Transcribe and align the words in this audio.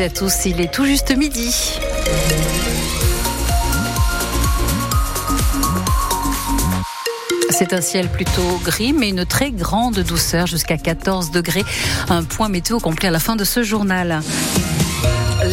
à 0.00 0.08
tous, 0.08 0.46
il 0.46 0.58
est 0.62 0.72
tout 0.72 0.86
juste 0.86 1.14
midi. 1.14 1.78
C'est 7.50 7.74
un 7.74 7.82
ciel 7.82 8.08
plutôt 8.08 8.58
gris, 8.64 8.94
mais 8.94 9.10
une 9.10 9.26
très 9.26 9.50
grande 9.50 9.98
douceur 9.98 10.46
jusqu'à 10.46 10.78
14 10.78 11.30
degrés. 11.30 11.64
Un 12.08 12.24
point 12.24 12.48
météo 12.48 12.78
complet 12.80 13.08
à 13.08 13.10
la 13.10 13.20
fin 13.20 13.36
de 13.36 13.44
ce 13.44 13.62
journal. 13.62 14.22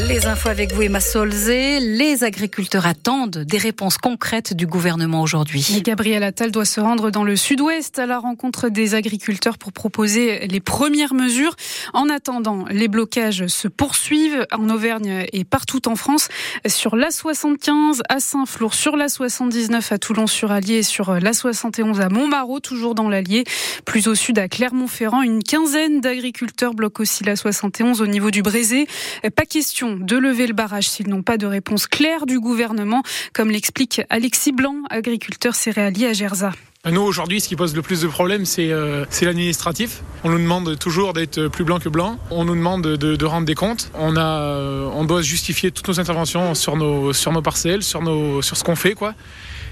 Les 0.10 0.26
infos 0.26 0.50
avec 0.50 0.74
vous, 0.74 0.82
Emma 0.82 1.00
Solzé. 1.00 1.80
Les 1.80 2.24
agriculteurs 2.24 2.88
attendent 2.88 3.46
des 3.46 3.60
réponses 3.60 4.00
concrètes 4.00 4.56
du 4.56 4.66
gouvernement 4.66 5.22
aujourd'hui. 5.22 5.84
Gabriel 5.84 6.24
Attal 6.24 6.50
doit 6.50 6.66
se 6.66 6.82
rendre 6.82 7.12
dans 7.12 7.24
le 7.24 7.36
sud-ouest 7.36 8.00
à 8.00 8.08
la 8.08 8.18
rencontre 8.18 8.70
des 8.70 8.96
agriculteurs 8.96 9.60
pour 9.60 9.72
proposer 9.72 10.48
les 10.48 10.60
premières 10.62 11.14
mesures. 11.14 11.56
En 11.94 12.10
attendant, 12.10 12.66
les 12.72 12.88
blocages 12.88 13.46
se 13.46 13.68
poursuivent 13.68 14.48
en 14.52 14.68
Auvergne 14.72 15.28
et 15.32 15.44
partout 15.44 15.88
en 15.88 15.96
France. 15.96 16.28
Sur 16.66 16.96
l'A75 16.96 18.00
à 18.10 18.20
Saint-Flour, 18.20 18.74
sur 18.74 18.98
l'A79 18.98 19.94
à 19.94 20.00
Toulon-sur-Allier 20.00 20.78
et 20.78 20.84
sur 20.84 21.20
l'A71 21.20 22.02
à 22.02 22.10
Montmarot, 22.10 22.62
toujours 22.62 22.96
dans 22.96 23.10
l'Allier. 23.10 23.44
Plus 23.86 24.08
au 24.08 24.16
sud 24.16 24.40
à 24.40 24.48
Clermont-Ferrand, 24.48 25.22
une 25.22 25.44
quinzaine 25.44 26.02
d'agriculteurs 26.02 26.74
bloquent 26.74 27.04
aussi 27.04 27.24
l'A71 27.24 28.02
au 28.02 28.08
niveau 28.08 28.32
du 28.32 28.42
Brézé. 28.42 28.88
Pas 29.36 29.46
question 29.46 29.99
de 30.00 30.18
lever 30.18 30.48
le 30.48 30.54
barrage 30.54 30.90
s'ils 30.90 31.10
n'ont 31.10 31.24
pas 31.24 31.38
de 31.38 31.46
réponse 31.46 31.88
claire 31.88 32.26
du 32.26 32.40
gouvernement, 32.40 33.04
comme 33.34 33.50
l'explique 33.50 34.02
Alexis 34.10 34.52
Blanc, 34.52 34.76
agriculteur 34.90 35.56
céréalier 35.56 36.08
à 36.08 36.14
Gerza. 36.14 36.52
Nous, 36.90 37.02
aujourd'hui, 37.02 37.42
ce 37.42 37.50
qui 37.50 37.58
pose 37.58 37.76
le 37.76 37.82
plus 37.82 38.02
de 38.02 38.08
problèmes, 38.08 38.46
c'est 38.46 38.72
euh, 38.72 39.04
l'administratif. 39.22 40.02
On 40.24 40.30
nous 40.30 40.38
demande 40.38 40.80
toujours 40.80 41.12
d'être 41.12 41.50
plus 41.50 41.66
blanc 41.66 41.78
que 41.78 41.90
blanc. 41.90 42.18
On 42.32 42.46
nous 42.46 42.56
demande 42.56 42.84
de, 42.84 43.26
rendre 43.26 43.46
des 43.46 43.54
comptes. 43.54 43.92
Euh, 44.00 44.90
on 44.94 45.04
doit 45.04 45.22
justifier 45.22 45.72
toutes 45.72 45.90
nos 45.90 46.00
interventions 46.00 46.56
sur 46.56 46.78
nos, 46.78 47.12
sur 47.12 47.34
nos 47.34 47.42
parcelles, 47.42 47.84
sur, 47.84 48.02
nos, 48.02 48.42
sur 48.42 48.56
ce 48.56 48.64
qu'on 48.64 48.78
fait. 48.78 48.94
quoi 48.94 49.14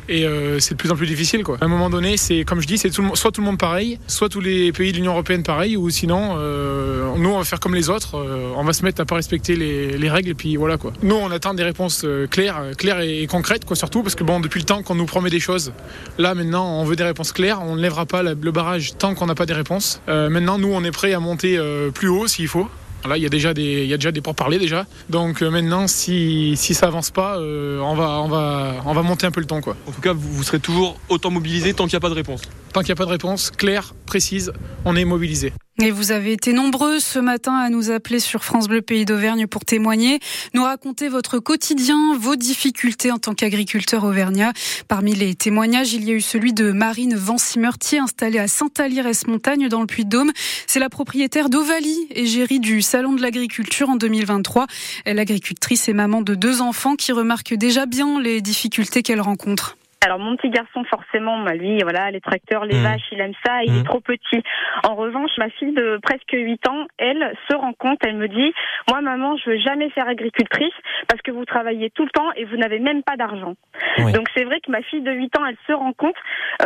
et 0.09 0.25
euh, 0.25 0.59
c'est 0.59 0.73
de 0.73 0.77
plus 0.77 0.91
en 0.91 0.95
plus 0.95 1.07
difficile. 1.07 1.43
Quoi. 1.43 1.57
À 1.61 1.65
un 1.65 1.67
moment 1.67 1.89
donné, 1.89 2.17
c'est 2.17 2.43
comme 2.43 2.61
je 2.61 2.67
dis, 2.67 2.77
c'est 2.77 2.91
soit 2.91 3.31
tout 3.31 3.41
le 3.41 3.45
monde 3.45 3.57
pareil, 3.57 3.99
soit 4.07 4.29
tous 4.29 4.41
les 4.41 4.71
pays 4.71 4.91
de 4.91 4.97
l'Union 4.97 5.11
européenne 5.11 5.43
pareil, 5.43 5.77
ou 5.77 5.89
sinon, 5.89 6.35
euh, 6.37 7.15
nous 7.17 7.29
on 7.29 7.37
va 7.37 7.43
faire 7.43 7.59
comme 7.59 7.75
les 7.75 7.89
autres, 7.89 8.15
euh, 8.15 8.51
on 8.55 8.63
va 8.63 8.73
se 8.73 8.83
mettre 8.83 9.01
à 9.01 9.05
pas 9.05 9.15
respecter 9.15 9.55
les, 9.55 9.97
les, 9.97 10.09
règles 10.09 10.29
et 10.29 10.33
puis 10.33 10.55
voilà 10.55 10.77
quoi. 10.77 10.93
Nous 11.03 11.15
on 11.15 11.29
attend 11.31 11.53
des 11.53 11.63
réponses 11.63 12.05
claires, 12.29 12.61
claires 12.77 13.01
et, 13.01 13.27
concrètes 13.27 13.65
quoi 13.65 13.75
surtout 13.75 14.03
parce 14.03 14.15
que 14.15 14.23
bon 14.23 14.39
depuis 14.39 14.59
le 14.59 14.65
temps 14.65 14.83
qu'on 14.83 14.95
nous 14.95 15.05
promet 15.05 15.29
des 15.29 15.39
choses, 15.39 15.73
là 16.17 16.33
maintenant 16.33 16.79
on 16.79 16.85
veut 16.85 16.95
des 16.95 17.03
réponses 17.03 17.31
claires, 17.31 17.61
on 17.61 17.75
ne 17.75 17.81
lèvera 17.81 18.05
pas 18.05 18.23
le 18.23 18.51
barrage 18.51 18.97
tant 18.97 19.15
qu'on 19.15 19.25
n'a 19.25 19.35
pas 19.35 19.45
des 19.45 19.53
réponses. 19.53 20.01
Maintenant 20.07 20.57
nous 20.57 20.71
on 20.71 20.83
est 20.83 20.91
prêt 20.91 21.13
à 21.13 21.19
monter 21.19 21.59
plus 21.93 22.07
haut 22.07 22.27
s'il 22.27 22.47
faut. 22.47 22.67
Là, 23.07 23.17
il 23.17 23.23
y 23.23 23.25
a 23.25 23.29
déjà 23.29 23.53
des, 23.53 23.83
il 23.83 23.89
y 23.89 23.93
a 23.93 23.97
déjà 23.97 24.11
des 24.11 24.21
pourparlers 24.21 24.59
déjà. 24.59 24.85
Donc 25.09 25.41
euh, 25.41 25.49
maintenant, 25.49 25.87
si, 25.87 26.55
si 26.57 26.73
ça 26.73 26.87
avance 26.87 27.11
pas, 27.11 27.37
euh, 27.37 27.79
on 27.79 27.95
va, 27.95 28.21
on 28.21 28.27
va, 28.27 28.75
on 28.85 28.93
va 28.93 29.01
monter 29.01 29.25
un 29.25 29.31
peu 29.31 29.39
le 29.39 29.47
temps, 29.47 29.61
quoi. 29.61 29.75
En 29.87 29.91
tout 29.91 30.01
cas, 30.01 30.13
vous, 30.13 30.31
vous 30.31 30.43
serez 30.43 30.59
toujours 30.59 30.99
autant 31.09 31.31
mobilisé 31.31 31.73
tant 31.73 31.85
qu'il 31.85 31.93
n'y 31.93 31.97
a 31.97 32.01
pas 32.01 32.09
de 32.09 32.15
réponse. 32.15 32.41
Tant 32.73 32.81
qu'il 32.81 32.89
n'y 32.89 32.93
a 32.93 32.95
pas 32.95 33.05
de 33.05 33.11
réponse 33.11 33.51
claire, 33.51 33.93
précise, 34.05 34.51
on 34.85 34.95
est 34.95 35.05
mobilisé. 35.05 35.53
Et 35.79 35.91
vous 35.91 36.11
avez 36.11 36.31
été 36.33 36.53
nombreux 36.53 36.99
ce 36.99 37.19
matin 37.19 37.53
à 37.53 37.69
nous 37.69 37.91
appeler 37.91 38.19
sur 38.19 38.43
France 38.43 38.67
Bleu 38.67 38.81
Pays 38.81 39.05
d'Auvergne 39.05 39.45
pour 39.45 39.63
témoigner, 39.63 40.19
nous 40.55 40.63
raconter 40.63 41.07
votre 41.07 41.37
quotidien, 41.37 42.17
vos 42.17 42.35
difficultés 42.35 43.11
en 43.11 43.19
tant 43.19 43.35
qu'agriculteur 43.35 44.03
auvergnat. 44.03 44.53
Parmi 44.87 45.13
les 45.13 45.35
témoignages, 45.35 45.93
il 45.93 46.03
y 46.03 46.09
a 46.09 46.15
eu 46.15 46.21
celui 46.21 46.51
de 46.51 46.71
Marine 46.71 47.15
Vancimertier, 47.15 47.99
installée 47.99 48.39
à 48.39 48.47
Saint-Alire-Montagne 48.47 49.69
dans 49.69 49.81
le 49.81 49.85
Puy-de-Dôme. 49.85 50.31
C'est 50.65 50.79
la 50.79 50.89
propriétaire 50.89 51.47
d'Ovalie, 51.47 52.07
égérie 52.09 52.59
du 52.59 52.81
Salon 52.81 53.13
de 53.13 53.21
l'Agriculture 53.21 53.91
en 53.91 53.97
2023. 53.97 54.65
L'agricultrice 55.05 55.87
est 55.89 55.93
maman 55.93 56.23
de 56.23 56.33
deux 56.33 56.61
enfants 56.61 56.95
qui 56.95 57.11
remarquent 57.11 57.53
déjà 57.53 57.85
bien 57.85 58.19
les 58.19 58.41
difficultés 58.41 59.03
qu'elle 59.03 59.21
rencontre. 59.21 59.77
Alors 60.05 60.19
mon 60.19 60.35
petit 60.35 60.49
garçon 60.49 60.83
forcément, 60.85 61.39
bah, 61.43 61.53
lui 61.53 61.79
voilà 61.81 62.11
les 62.11 62.21
tracteurs, 62.21 62.65
les 62.65 62.77
Mmh. 62.79 62.83
vaches, 62.83 63.07
il 63.11 63.19
aime 63.19 63.33
ça, 63.45 63.63
il 63.63 63.71
Mmh. 63.73 63.77
est 63.79 63.83
trop 63.83 63.99
petit. 63.99 64.43
En 64.87 64.95
revanche, 64.95 65.31
ma 65.37 65.49
fille 65.49 65.73
de 65.73 65.99
presque 66.03 66.31
8 66.31 66.67
ans, 66.69 66.85
elle 66.97 67.35
se 67.49 67.55
rend 67.55 67.73
compte, 67.73 67.97
elle 68.05 68.15
me 68.15 68.27
dit 68.27 68.53
"Moi 68.89 69.01
maman, 69.01 69.35
je 69.37 69.49
veux 69.49 69.57
jamais 69.57 69.89
faire 69.89 70.07
agricultrice 70.07 70.73
parce 71.07 71.21
que 71.23 71.31
vous 71.31 71.45
travaillez 71.45 71.89
tout 71.89 72.03
le 72.03 72.09
temps 72.11 72.31
et 72.35 72.45
vous 72.45 72.57
n'avez 72.57 72.79
même 72.79 73.03
pas 73.03 73.17
d'argent." 73.17 73.55
Oui. 73.99 74.11
Donc 74.13 74.27
c'est 74.35 74.43
vrai 74.43 74.59
que 74.59 74.71
ma 74.71 74.81
fille 74.83 75.01
de 75.01 75.11
8 75.11 75.37
ans, 75.39 75.45
elle 75.45 75.57
se 75.65 75.73
rend 75.73 75.93
compte 75.93 76.15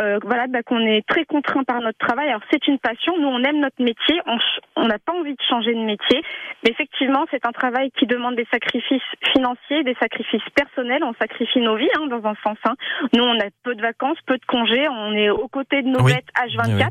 euh, 0.00 0.18
voilà 0.24 0.46
bah, 0.46 0.62
qu'on 0.62 0.80
est 0.80 1.06
très 1.08 1.24
contraint 1.24 1.64
par 1.64 1.80
notre 1.80 1.98
travail. 1.98 2.28
Alors 2.28 2.42
c'est 2.50 2.66
une 2.68 2.78
passion, 2.78 3.16
nous 3.18 3.28
on 3.28 3.42
aime 3.44 3.60
notre 3.60 3.82
métier, 3.82 4.20
on 4.76 4.86
n'a 4.86 4.98
pas 4.98 5.12
envie 5.12 5.34
de 5.34 5.42
changer 5.48 5.74
de 5.74 5.80
métier, 5.80 6.22
mais 6.64 6.70
effectivement, 6.70 7.24
c'est 7.30 7.46
un 7.46 7.52
travail 7.52 7.90
qui 7.92 8.06
demande 8.06 8.36
des 8.36 8.46
sacrifices 8.52 9.02
financiers, 9.32 9.82
des 9.84 9.94
sacrifices 10.00 10.42
personnels, 10.54 11.02
on 11.02 11.14
sacrifie 11.14 11.60
nos 11.60 11.76
vies 11.76 11.88
hein, 11.98 12.06
dans 12.08 12.24
un 12.26 12.34
sens 12.44 12.58
hein. 12.64 12.74
Nous, 13.14 13.21
on 13.24 13.38
a 13.40 13.48
peu 13.62 13.74
de 13.74 13.82
vacances, 13.82 14.18
peu 14.26 14.36
de 14.36 14.44
congés, 14.46 14.86
on 14.88 15.12
est 15.14 15.30
aux 15.30 15.48
côtés 15.48 15.82
de 15.82 15.88
nos 15.88 16.02
Oui. 16.02 16.12
bêtes 16.12 16.28
H24. 16.36 16.90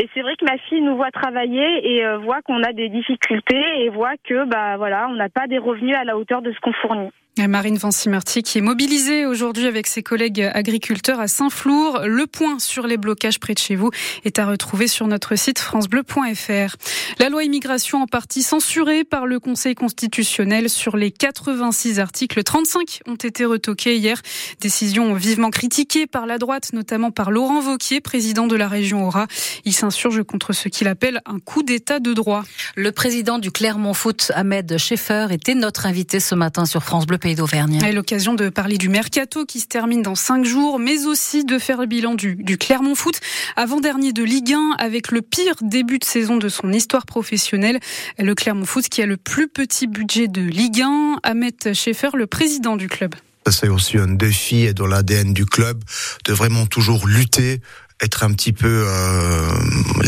Et 0.00 0.08
c'est 0.14 0.22
vrai 0.22 0.34
que 0.36 0.44
ma 0.44 0.58
fille 0.58 0.80
nous 0.80 0.96
voit 0.96 1.10
travailler 1.10 1.94
et 1.96 2.04
euh, 2.04 2.18
voit 2.18 2.42
qu'on 2.42 2.62
a 2.62 2.72
des 2.72 2.88
difficultés 2.88 3.62
et 3.80 3.88
voit 3.88 4.14
que, 4.24 4.44
bah 4.46 4.76
voilà, 4.76 5.08
on 5.10 5.14
n'a 5.14 5.28
pas 5.28 5.46
des 5.46 5.58
revenus 5.58 5.96
à 5.96 6.04
la 6.04 6.16
hauteur 6.16 6.42
de 6.42 6.52
ce 6.52 6.60
qu'on 6.60 6.72
fournit. 6.72 7.10
Marine 7.38 7.78
Vancimertier 7.78 8.42
qui 8.42 8.58
est 8.58 8.62
mobilisée 8.62 9.24
aujourd'hui 9.24 9.66
avec 9.66 9.86
ses 9.86 10.02
collègues 10.02 10.50
agriculteurs 10.52 11.18
à 11.18 11.28
Saint-Flour. 11.28 12.02
Le 12.04 12.26
point 12.26 12.58
sur 12.58 12.86
les 12.86 12.98
blocages 12.98 13.40
près 13.40 13.54
de 13.54 13.58
chez 13.58 13.74
vous 13.74 13.90
est 14.24 14.38
à 14.38 14.46
retrouver 14.46 14.86
sur 14.86 15.06
notre 15.06 15.34
site 15.34 15.58
francebleu.fr. 15.58 16.76
La 17.18 17.30
loi 17.30 17.42
immigration 17.42 18.02
en 18.02 18.06
partie 18.06 18.42
censurée 18.42 19.04
par 19.04 19.26
le 19.26 19.40
Conseil 19.40 19.74
constitutionnel 19.74 20.68
sur 20.68 20.98
les 20.98 21.10
86 21.10 22.00
articles. 22.00 22.42
35 22.42 23.00
ont 23.06 23.14
été 23.14 23.46
retoqués 23.46 23.96
hier. 23.96 24.20
Décision 24.60 25.14
vivement 25.14 25.50
critiquée 25.50 26.06
par 26.06 26.26
la 26.26 26.36
droite, 26.36 26.74
notamment 26.74 27.10
par 27.10 27.30
Laurent 27.30 27.60
Vauquier, 27.60 28.02
président 28.02 28.46
de 28.46 28.56
la 28.56 28.68
région 28.68 29.06
Aura. 29.06 29.26
Il 29.64 29.72
s'insurge 29.72 30.22
contre 30.22 30.52
ce 30.52 30.68
qu'il 30.68 30.86
appelle 30.86 31.22
un 31.24 31.38
coup 31.38 31.62
d'état 31.62 31.98
de 31.98 32.12
droit. 32.12 32.44
Le 32.76 32.92
président 32.92 33.38
du 33.38 33.50
Clermont 33.50 33.94
Foot, 33.94 34.32
Ahmed 34.34 34.76
Schaeffer, 34.76 35.28
était 35.30 35.54
notre 35.54 35.86
invité 35.86 36.20
ce 36.20 36.34
matin 36.34 36.66
sur 36.66 36.84
France 36.84 37.06
Bleu 37.06 37.18
Pays 37.22 37.36
d'Auvergne. 37.36 37.78
Et 37.86 37.92
l'occasion 37.92 38.34
de 38.34 38.48
parler 38.48 38.78
du 38.78 38.88
mercato 38.88 39.46
qui 39.46 39.60
se 39.60 39.66
termine 39.66 40.02
dans 40.02 40.16
cinq 40.16 40.44
jours, 40.44 40.80
mais 40.80 41.06
aussi 41.06 41.44
de 41.44 41.58
faire 41.58 41.80
le 41.80 41.86
bilan 41.86 42.14
du, 42.14 42.34
du 42.34 42.58
Clermont 42.58 42.96
Foot, 42.96 43.20
avant-dernier 43.54 44.12
de 44.12 44.24
Ligue 44.24 44.52
1, 44.52 44.74
avec 44.78 45.12
le 45.12 45.22
pire 45.22 45.54
début 45.62 46.00
de 46.00 46.04
saison 46.04 46.36
de 46.36 46.48
son 46.48 46.72
histoire 46.72 47.06
professionnelle. 47.06 47.78
Le 48.18 48.34
Clermont 48.34 48.64
Foot 48.64 48.88
qui 48.88 49.02
a 49.02 49.06
le 49.06 49.16
plus 49.16 49.46
petit 49.46 49.86
budget 49.86 50.26
de 50.26 50.42
Ligue 50.42 50.82
1. 50.82 51.20
Ahmed 51.22 51.72
Schaeffer, 51.72 52.10
le 52.14 52.26
président 52.26 52.76
du 52.76 52.88
club. 52.88 53.14
C'est 53.50 53.68
aussi 53.68 53.98
un 53.98 54.08
défi 54.08 54.62
et 54.66 54.72
dans 54.72 54.86
l'ADN 54.86 55.32
du 55.32 55.46
club 55.46 55.82
de 56.24 56.32
vraiment 56.32 56.66
toujours 56.66 57.06
lutter 57.06 57.60
être 58.02 58.24
un 58.24 58.32
petit 58.32 58.52
peu 58.52 58.84
euh, 58.86 59.48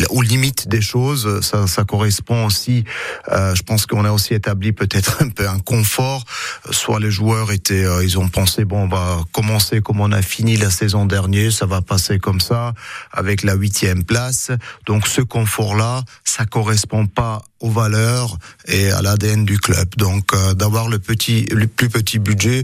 aux 0.09 0.21
limites 0.21 0.67
des 0.67 0.81
choses. 0.81 1.41
Ça, 1.41 1.65
ça 1.67 1.83
correspond 1.85 2.45
aussi. 2.45 2.83
Euh, 3.31 3.55
je 3.55 3.63
pense 3.63 3.85
qu'on 3.85 4.03
a 4.05 4.11
aussi 4.11 4.33
établi 4.33 4.73
peut-être 4.73 5.23
un 5.23 5.29
peu 5.29 5.47
un 5.47 5.59
confort. 5.59 6.23
Soit 6.71 6.99
les 6.99 7.11
joueurs 7.11 7.51
étaient, 7.51 7.85
euh, 7.85 8.03
ils 8.03 8.19
ont 8.19 8.27
pensé 8.27 8.65
bon, 8.65 8.83
on 8.83 8.87
va 8.87 9.19
commencer 9.31 9.81
comme 9.81 10.01
on 10.01 10.11
a 10.11 10.21
fini 10.21 10.57
la 10.57 10.69
saison 10.69 11.05
dernière, 11.05 11.51
ça 11.51 11.65
va 11.65 11.81
passer 11.81 12.19
comme 12.19 12.41
ça 12.41 12.73
avec 13.11 13.43
la 13.43 13.53
huitième 13.53 14.03
place. 14.03 14.51
Donc 14.85 15.07
ce 15.07 15.21
confort-là, 15.21 16.03
ça 16.23 16.45
correspond 16.45 17.07
pas 17.07 17.41
aux 17.65 17.69
valeurs 17.69 18.37
et 18.67 18.91
à 18.91 19.01
l'ADN 19.01 19.43
du 19.43 19.57
club. 19.57 19.87
Donc 19.97 20.33
euh, 20.33 20.53
d'avoir 20.53 20.87
le 20.87 20.99
petit, 20.99 21.45
le 21.51 21.65
plus 21.65 21.89
petit 21.89 22.19
budget, 22.19 22.63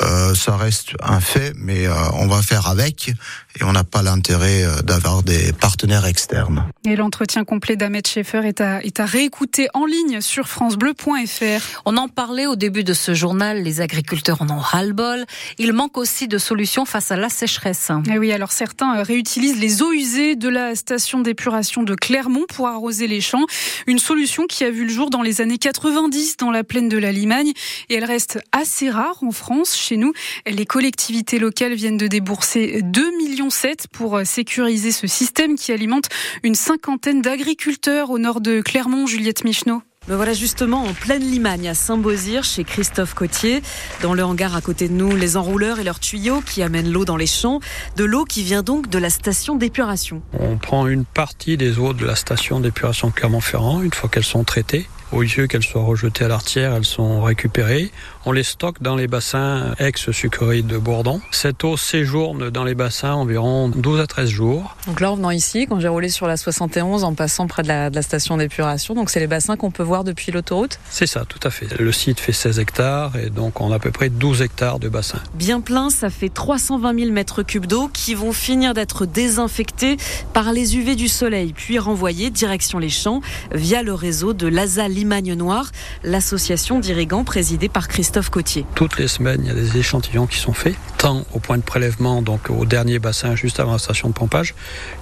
euh, 0.00 0.34
ça 0.34 0.56
reste 0.56 0.94
un 1.02 1.20
fait, 1.20 1.52
mais 1.56 1.86
euh, 1.86 1.94
on 2.14 2.26
va 2.26 2.42
faire 2.42 2.66
avec 2.66 3.12
et 3.58 3.64
on 3.64 3.72
n'a 3.72 3.84
pas 3.84 4.02
l'intérêt 4.02 4.62
euh, 4.62 4.82
d'avoir 4.82 5.22
des 5.22 5.52
partenaires 5.52 6.06
externes. 6.06 6.64
Et 6.84 6.94
l'entretien 6.94 7.44
complet 7.44 7.76
d'Ahmed 7.76 8.06
Schaeffer 8.06 8.42
est 8.44 8.60
à, 8.60 8.82
est 8.84 9.00
à 9.00 9.06
réécouter 9.06 9.68
en 9.74 9.86
ligne 9.86 10.20
sur 10.20 10.48
francebleu.fr. 10.48 11.82
On 11.84 11.96
en 11.96 12.08
parlait 12.08 12.46
au 12.46 12.56
début 12.56 12.84
de 12.84 12.92
ce 12.92 13.12
journal, 13.12 13.62
les 13.62 13.80
agriculteurs 13.80 14.42
en 14.42 14.50
ont 14.50 14.58
ras-le-bol. 14.58 15.24
Il 15.58 15.72
manque 15.72 15.96
aussi 15.96 16.28
de 16.28 16.38
solutions 16.38 16.84
face 16.84 17.10
à 17.10 17.16
la 17.16 17.28
sécheresse. 17.28 17.90
Et 18.10 18.18
oui, 18.18 18.32
alors 18.32 18.52
certains 18.52 18.98
euh, 18.98 19.02
réutilisent 19.02 19.58
les 19.58 19.82
eaux 19.82 19.92
usées 19.92 20.36
de 20.36 20.48
la 20.48 20.74
station 20.76 21.20
d'épuration 21.20 21.82
de 21.82 21.94
Clermont 21.94 22.46
pour 22.48 22.68
arroser 22.68 23.08
les 23.08 23.20
champs. 23.20 23.46
Une 23.86 23.98
solution 23.98 24.39
qui 24.46 24.64
a 24.64 24.70
vu 24.70 24.84
le 24.84 24.90
jour 24.90 25.10
dans 25.10 25.22
les 25.22 25.40
années 25.40 25.58
90 25.58 26.36
dans 26.36 26.50
la 26.50 26.64
plaine 26.64 26.88
de 26.88 26.98
la 26.98 27.12
Limagne 27.12 27.52
et 27.88 27.94
elle 27.94 28.04
reste 28.04 28.38
assez 28.52 28.90
rare 28.90 29.22
en 29.22 29.32
France. 29.32 29.76
Chez 29.76 29.96
nous, 29.96 30.12
les 30.46 30.66
collectivités 30.66 31.38
locales 31.38 31.74
viennent 31.74 31.96
de 31.96 32.06
débourser 32.06 32.82
2 32.82 33.16
millions 33.18 33.50
7 33.50 33.86
pour 33.92 34.20
sécuriser 34.24 34.92
ce 34.92 35.06
système 35.06 35.56
qui 35.56 35.72
alimente 35.72 36.08
une 36.42 36.54
cinquantaine 36.54 37.22
d'agriculteurs 37.22 38.10
au 38.10 38.18
nord 38.18 38.40
de 38.40 38.60
Clermont, 38.60 39.06
Juliette 39.06 39.44
Michneau. 39.44 39.82
Me 40.10 40.16
voilà 40.16 40.32
justement 40.32 40.82
en 40.82 40.92
pleine 40.92 41.22
Limagne 41.22 41.68
à 41.68 41.74
Saint-Beauzire 41.74 42.42
chez 42.42 42.64
Christophe 42.64 43.14
Cotier. 43.14 43.62
Dans 44.02 44.12
le 44.12 44.24
hangar 44.24 44.56
à 44.56 44.60
côté 44.60 44.88
de 44.88 44.92
nous, 44.92 45.14
les 45.14 45.36
enrouleurs 45.36 45.78
et 45.78 45.84
leurs 45.84 46.00
tuyaux 46.00 46.40
qui 46.40 46.64
amènent 46.64 46.90
l'eau 46.90 47.04
dans 47.04 47.16
les 47.16 47.28
champs. 47.28 47.60
De 47.94 48.02
l'eau 48.02 48.24
qui 48.24 48.42
vient 48.42 48.64
donc 48.64 48.90
de 48.90 48.98
la 48.98 49.08
station 49.08 49.54
d'épuration. 49.54 50.20
On 50.36 50.56
prend 50.56 50.88
une 50.88 51.04
partie 51.04 51.56
des 51.56 51.78
eaux 51.78 51.92
de 51.92 52.04
la 52.04 52.16
station 52.16 52.58
d'épuration 52.58 53.12
Clermont-Ferrand 53.12 53.82
une 53.82 53.92
fois 53.92 54.08
qu'elles 54.08 54.24
sont 54.24 54.42
traitées 54.42 54.88
Au 55.12 55.22
lieu 55.22 55.48
qu'elles 55.48 55.64
soient 55.64 55.82
rejetées 55.82 56.24
à 56.24 56.28
l'artière, 56.28 56.72
elles 56.74 56.84
sont 56.84 57.22
récupérées. 57.22 57.90
On 58.26 58.32
les 58.32 58.44
stocke 58.44 58.80
dans 58.80 58.94
les 58.94 59.08
bassins 59.08 59.74
ex-sucrerie 59.80 60.62
de 60.62 60.78
Bourdon. 60.78 61.20
Cette 61.32 61.64
eau 61.64 61.76
séjourne 61.76 62.50
dans 62.50 62.62
les 62.62 62.76
bassins 62.76 63.14
environ 63.14 63.68
12 63.68 64.00
à 64.00 64.06
13 64.06 64.28
jours. 64.28 64.76
Donc 64.86 65.00
là, 65.00 65.10
en 65.10 65.16
venant 65.16 65.30
ici, 65.30 65.66
quand 65.66 65.80
j'ai 65.80 65.88
roulé 65.88 66.10
sur 66.10 66.28
la 66.28 66.36
71 66.36 67.02
en 67.02 67.14
passant 67.14 67.48
près 67.48 67.62
de 67.62 67.68
la, 67.68 67.90
de 67.90 67.96
la 67.96 68.02
station 68.02 68.36
d'épuration, 68.36 68.94
donc 68.94 69.10
c'est 69.10 69.18
les 69.18 69.26
bassins 69.26 69.56
qu'on 69.56 69.72
peut 69.72 69.82
voir 69.82 70.04
depuis 70.04 70.30
l'autoroute? 70.30 70.78
C'est 70.90 71.06
ça, 71.06 71.24
tout 71.24 71.40
à 71.42 71.50
fait. 71.50 71.66
Le 71.80 71.92
site 71.92 72.20
fait 72.20 72.32
16 72.32 72.60
hectares 72.60 73.16
et 73.16 73.30
donc 73.30 73.60
on 73.60 73.72
a 73.72 73.76
à 73.76 73.78
peu 73.80 73.90
près 73.90 74.10
12 74.10 74.42
hectares 74.42 74.78
de 74.78 74.88
bassins. 74.88 75.20
Bien 75.34 75.60
plein, 75.60 75.90
ça 75.90 76.10
fait 76.10 76.28
320 76.28 76.96
000 76.96 77.10
mètres 77.10 77.42
cubes 77.42 77.66
d'eau 77.66 77.88
qui 77.92 78.14
vont 78.14 78.32
finir 78.32 78.74
d'être 78.74 79.06
désinfectés 79.06 79.96
par 80.32 80.52
les 80.52 80.76
UV 80.76 80.94
du 80.94 81.08
soleil, 81.08 81.52
puis 81.52 81.80
renvoyés 81.80 82.30
direction 82.30 82.78
les 82.78 82.90
champs 82.90 83.22
via 83.52 83.82
le 83.82 83.94
réseau 83.94 84.34
de 84.34 84.46
l'ASA 84.46 84.88
Limagne 85.00 85.32
Noire, 85.32 85.72
l'association 86.04 86.78
d'irrigants 86.78 87.24
présidée 87.24 87.70
par 87.70 87.88
Christophe 87.88 88.28
Cotier. 88.28 88.66
Toutes 88.74 88.98
les 88.98 89.08
semaines, 89.08 89.40
il 89.44 89.48
y 89.48 89.50
a 89.50 89.54
des 89.54 89.78
échantillons 89.78 90.26
qui 90.26 90.36
sont 90.38 90.52
faits, 90.52 90.74
tant 90.98 91.24
au 91.32 91.38
point 91.38 91.56
de 91.56 91.62
prélèvement, 91.62 92.20
donc 92.20 92.50
au 92.50 92.66
dernier 92.66 92.98
bassin 92.98 93.34
juste 93.34 93.60
avant 93.60 93.72
la 93.72 93.78
station 93.78 94.08
de 94.08 94.12
pompage, 94.12 94.54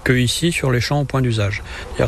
que 0.04 0.12
ici 0.12 0.52
sur 0.52 0.70
les 0.70 0.80
champs 0.80 1.00
au 1.00 1.04
point 1.04 1.20
d'usage. 1.20 1.64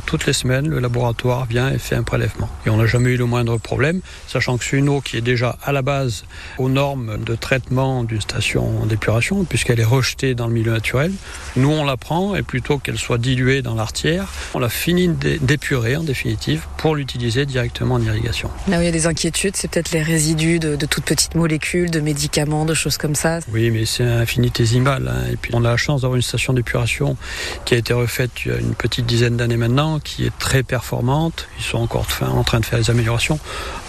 Toutes 0.06 0.26
les 0.26 0.32
semaines, 0.32 0.69
le 0.69 0.78
laboratoire 0.78 1.46
vient 1.46 1.69
et 1.69 1.78
fait 1.78 1.96
un 1.96 2.04
prélèvement. 2.04 2.48
Et 2.64 2.70
on 2.70 2.76
n'a 2.76 2.87
jamais 2.87 3.10
eu 3.10 3.16
le 3.16 3.25
moindre 3.25 3.58
problème, 3.58 4.02
sachant 4.28 4.56
que 4.56 4.64
c'est 4.64 4.76
une 4.76 4.88
eau 4.88 5.00
qui 5.00 5.16
est 5.16 5.20
déjà 5.20 5.58
à 5.64 5.72
la 5.72 5.82
base 5.82 6.25
aux 6.58 6.69
normes 6.69 7.19
de 7.19 7.34
traitement 7.34 8.04
d'une 8.04 8.20
station 8.20 8.86
d'épuration, 8.86 9.43
puisqu'elle 9.43 9.81
est 9.81 9.84
rejetée 9.84 10.36
dans 10.36 10.46
le 10.46 10.52
milieu 10.52 10.70
naturel. 10.70 11.10
Nous, 11.56 11.70
on 11.70 11.84
la 11.84 11.96
prend 11.96 12.36
et 12.36 12.43
plutôt 12.43 12.78
qu'elle 12.78 12.98
soit 12.98 13.19
diluée 13.19 13.62
dans 13.62 13.75
l'artière, 13.75 14.28
on 14.54 14.60
la 14.60 14.69
finit 14.69 15.08
d'épurer 15.08 15.96
en 15.96 16.04
définitive 16.04 16.62
pour 16.76 16.94
l'utiliser 16.94 17.46
directement 17.46 17.80
en 17.82 18.00
irrigation. 18.00 18.50
Là 18.69 18.79
où 18.79 18.81
il 18.82 18.85
y 18.85 18.88
a 18.88 18.93
des 18.93 19.06
inquiétudes, 19.06 19.56
c'est 19.56 19.69
peut-être 19.69 19.93
les 19.93 20.03
résidus 20.03 20.59
de, 20.59 20.77
de, 20.77 20.87
toutes 20.87 21.05
petites 21.05 21.35
molécules, 21.35 21.91
de 21.91 22.00
médicaments, 22.00 22.65
de 22.65 22.75
choses 22.75 22.99
comme 22.99 23.15
ça. 23.15 23.41
Oui, 23.53 23.71
mais 23.71 23.85
c'est 23.85 24.05
infinitésimal. 24.05 25.09
Hein. 25.09 25.31
Et 25.32 25.37
puis 25.37 25.53
on 25.55 25.65
a 25.65 25.71
la 25.71 25.77
chance 25.77 26.03
d'avoir 26.03 26.17
une 26.17 26.23
station 26.23 26.53
d'épuration 26.53 27.17
qui 27.65 27.75
a 27.75 27.79
été 27.79 27.93
refaite 27.93 28.31
il 28.44 28.53
y 28.53 28.55
a 28.55 28.59
une 28.59 28.75
petite 28.75 29.06
dizaine 29.06 29.37
d'années 29.37 29.56
maintenant, 29.56 29.99
qui 29.99 30.25
est 30.25 30.38
très 30.38 30.62
performante. 30.62 31.49
Ils 31.59 31.65
sont 31.65 31.79
encore 31.79 32.06
en 32.23 32.44
train 32.44 32.61
de 32.61 32.67
faire 32.67 32.79
des 32.79 32.91
améliorations. 32.91 33.38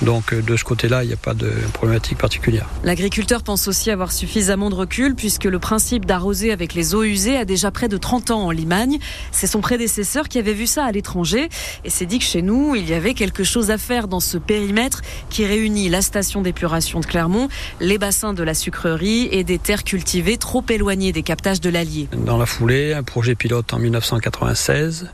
Donc 0.01 0.33
de 0.33 0.57
ce 0.57 0.63
côté-là, 0.63 1.03
il 1.03 1.07
n'y 1.07 1.13
a 1.13 1.17
pas 1.17 1.33
de 1.33 1.51
problématique 1.73 2.17
particulière. 2.17 2.67
L'agriculteur 2.83 3.43
pense 3.43 3.67
aussi 3.67 3.91
avoir 3.91 4.11
suffisamment 4.11 4.69
de 4.69 4.75
recul 4.75 5.15
puisque 5.15 5.45
le 5.45 5.59
principe 5.59 6.05
d'arroser 6.05 6.51
avec 6.51 6.73
les 6.73 6.95
eaux 6.95 7.03
usées 7.03 7.37
a 7.37 7.45
déjà 7.45 7.71
près 7.71 7.87
de 7.87 7.97
30 7.97 8.31
ans 8.31 8.43
en 8.43 8.51
Limagne. 8.51 8.99
C'est 9.31 9.47
son 9.47 9.61
prédécesseur 9.61 10.27
qui 10.27 10.39
avait 10.39 10.53
vu 10.53 10.67
ça 10.67 10.85
à 10.85 10.91
l'étranger 10.91 11.49
et 11.83 11.89
s'est 11.89 12.05
dit 12.05 12.19
que 12.19 12.25
chez 12.25 12.41
nous, 12.41 12.75
il 12.75 12.89
y 12.89 12.93
avait 12.93 13.13
quelque 13.13 13.43
chose 13.43 13.71
à 13.71 13.77
dans 14.07 14.19
ce 14.19 14.37
périmètre 14.37 15.01
qui 15.29 15.45
réunit 15.45 15.89
la 15.89 16.01
station 16.01 16.41
d'épuration 16.41 16.99
de 16.99 17.05
Clermont, 17.05 17.49
les 17.79 17.97
bassins 17.97 18.33
de 18.33 18.43
la 18.43 18.53
sucrerie 18.53 19.27
et 19.31 19.43
des 19.43 19.57
terres 19.57 19.83
cultivées 19.83 20.37
trop 20.37 20.63
éloignées 20.69 21.11
des 21.11 21.23
captages 21.23 21.59
de 21.59 21.69
l'Allier. 21.69 22.07
Dans 22.13 22.37
la 22.37 22.45
foulée, 22.45 22.93
un 22.93 23.03
projet 23.03 23.35
pilote 23.35 23.73
en 23.73 23.79
1996 23.79 25.09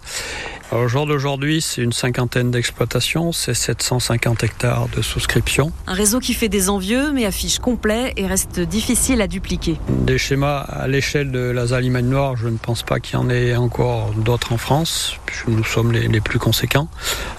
au 0.72 0.88
jour 0.90 1.06
d'aujourd'hui, 1.06 1.62
c'est 1.62 1.82
une 1.82 1.94
cinquantaine 1.94 2.52
d'exploitations, 2.52 3.32
c'est 3.32 3.54
750 3.54 4.44
hectares 4.44 4.90
de 4.90 5.02
souscription. 5.02 5.72
Un 5.88 5.94
réseau 5.94 6.20
qui 6.20 6.34
fait 6.34 6.50
des 6.50 6.70
envieux, 6.70 7.12
mais 7.14 7.26
affiche 7.26 7.60
complet 7.60 8.14
et 8.18 8.28
reste 8.28 8.60
difficile 8.60 9.22
à 9.22 9.28
dupliquer. 9.28 9.78
Des 9.88 10.18
schémas 10.18 10.60
à 10.60 10.88
l'échelle 10.88 11.32
de 11.32 11.40
la 11.40 11.80
Limagne 11.80 12.08
Noire, 12.08 12.36
je 12.36 12.50
ne 12.50 12.58
pense 12.58 12.84
pas 12.84 13.00
qu'il 13.00 13.14
y 13.14 13.18
en 13.18 13.30
ait 13.30 13.56
encore 13.56 14.12
d'autres 14.14 14.52
en 14.52 14.58
France, 14.58 15.16
puisque 15.26 15.48
nous 15.48 15.64
sommes 15.64 15.94
les, 15.94 16.10
les, 16.10 16.20
plus 16.20 16.40
conséquents. 16.40 16.90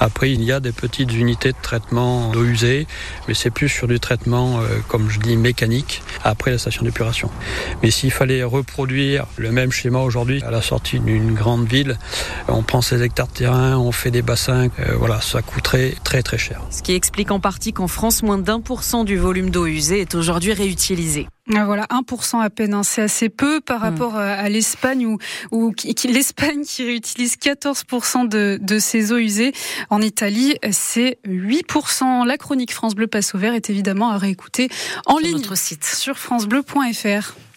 Après, 0.01 0.33
il 0.33 0.43
y 0.43 0.51
a 0.51 0.61
des 0.61 0.73
petites 0.73 1.13
unités 1.13 1.53
de 1.53 1.59
traitement 1.61 2.31
d'eau 2.31 2.45
usée, 2.45 2.87
mais 3.27 3.35
c'est 3.35 3.51
plus 3.51 3.69
sur 3.69 3.89
du 3.89 4.01
traitement, 4.01 4.61
euh, 4.61 4.79
comme 4.89 5.11
je 5.11 5.21
dis, 5.21 5.37
mécanique, 5.37 6.03
après 6.25 6.51
la 6.51 6.59
station 6.59 6.83
d'épuration. 6.83 7.31
Mais 7.83 7.91
s'il 7.91 8.11
fallait 8.11 8.43
reproduire 8.43 9.27
le 9.37 9.53
même 9.53 9.71
schéma 9.71 9.99
aujourd'hui 9.99 10.43
à 10.45 10.51
la 10.51 10.63
sortie 10.63 10.99
d'une 10.99 11.35
grande 11.35 11.69
ville, 11.69 11.99
on 12.49 12.63
prend 12.63 12.81
ces 12.81 13.03
hectares 13.03 13.18
de 13.27 13.33
terrain, 13.33 13.77
on 13.77 13.93
fait 13.93 14.11
des 14.11 14.23
bassins, 14.23 14.69
euh, 14.79 14.97
voilà, 14.97 15.21
ça 15.21 15.43
coûterait 15.43 15.95
très 16.05 16.23
très 16.23 16.39
cher. 16.39 16.61
Ce 16.71 16.83
qui 16.83 16.95
explique 16.95 17.31
en 17.31 17.41
partie 17.41 17.73
qu'en 17.73 17.89
France, 17.89 18.23
moins 18.23 18.39
d'un 18.39 18.61
pour 18.61 18.83
cent 18.83 19.05
du 19.05 19.17
volume 19.17 19.51
d'eau 19.51 19.67
usée 19.67 20.01
est 20.01 20.15
aujourd'hui 20.15 20.53
réutilisé. 20.53 21.27
Ah, 21.55 21.65
voilà, 21.65 21.87
1% 21.87 22.41
à 22.41 22.51
peine, 22.51 22.75
hein. 22.75 22.83
c'est 22.83 23.01
assez 23.01 23.31
peu 23.31 23.63
par 23.63 23.81
rapport 23.81 24.17
à 24.17 24.47
l'Espagne 24.51 25.07
où, 25.07 25.19
où 25.51 25.73
l'Espagne 26.05 26.63
qui 26.63 26.85
réutilise 26.85 27.37
14% 27.37 28.29
de, 28.29 28.59
de 28.61 28.79
ses 28.79 29.13
eaux 29.13 29.17
usées. 29.17 29.53
En 29.89 30.03
Italie, 30.03 30.57
c'est 30.71 31.19
8%. 31.27 32.27
La 32.27 32.37
chronique 32.37 32.75
France 32.75 32.95
Bleu 32.95 33.07
Passe 33.07 33.35
au 33.35 33.39
Vert 33.39 33.55
est 33.55 33.71
évidemment 33.71 34.11
à 34.11 34.19
réécouter 34.19 34.69
en 35.07 35.17
sur 35.17 35.27
ligne 35.27 35.37
notre 35.39 35.57
site 35.57 35.85
sur 35.87 36.19
francebleu.fr. 36.19 37.39